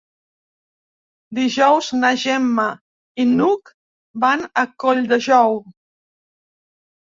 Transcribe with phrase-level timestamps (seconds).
[1.39, 2.67] Dijous na Gemma
[3.19, 3.75] i n'Hug
[4.27, 5.57] van a Colldejou.